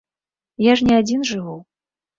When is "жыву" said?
1.35-1.57